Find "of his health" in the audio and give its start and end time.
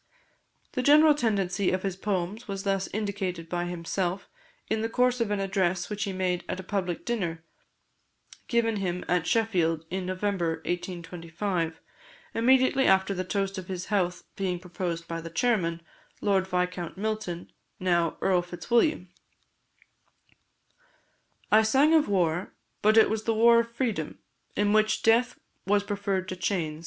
13.59-14.23